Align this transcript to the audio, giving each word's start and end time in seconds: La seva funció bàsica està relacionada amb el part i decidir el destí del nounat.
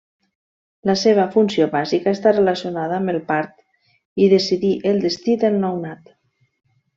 La 0.89 0.93
seva 1.01 1.25
funció 1.35 1.67
bàsica 1.75 2.13
està 2.17 2.33
relacionada 2.37 2.97
amb 3.01 3.13
el 3.15 3.19
part 3.29 3.61
i 4.25 4.31
decidir 4.33 4.73
el 4.93 5.05
destí 5.05 5.37
del 5.45 5.61
nounat. 5.67 6.11